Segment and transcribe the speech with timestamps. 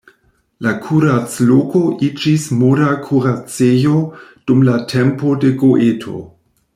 [0.67, 3.93] La kuracloko iĝis moda kuracejo
[4.49, 6.17] dum la tempo de Goeto.